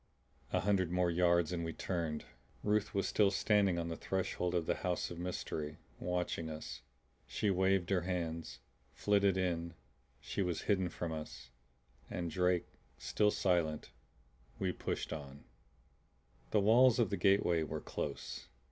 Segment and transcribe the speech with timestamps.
[0.51, 2.25] A hundred more yards and we turned.
[2.63, 6.81] Ruth was still standing on the threshold of the house of mystery, watching us.
[7.27, 8.61] She waved her hands,
[8.95, 9.75] flitted in,
[10.37, 11.51] was hidden from us.
[12.09, 12.65] And Drake
[12.97, 13.91] still silent,
[14.57, 15.43] we pushed on.
[16.49, 18.47] The walls of the gateway were close.